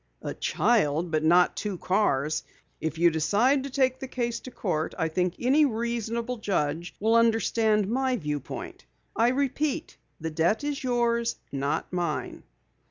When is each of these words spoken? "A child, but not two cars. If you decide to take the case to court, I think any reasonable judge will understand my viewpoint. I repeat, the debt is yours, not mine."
"A 0.23 0.33
child, 0.33 1.11
but 1.11 1.23
not 1.23 1.55
two 1.55 1.77
cars. 1.77 2.41
If 2.79 2.97
you 2.97 3.11
decide 3.11 3.61
to 3.61 3.69
take 3.69 3.99
the 3.99 4.07
case 4.07 4.39
to 4.39 4.49
court, 4.49 4.95
I 4.97 5.07
think 5.09 5.35
any 5.37 5.63
reasonable 5.63 6.37
judge 6.37 6.95
will 6.99 7.13
understand 7.13 7.87
my 7.87 8.15
viewpoint. 8.17 8.85
I 9.15 9.27
repeat, 9.27 9.97
the 10.19 10.31
debt 10.31 10.63
is 10.63 10.83
yours, 10.83 11.35
not 11.51 11.93
mine." 11.93 12.41